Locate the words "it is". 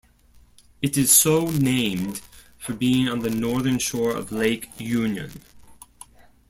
0.81-1.11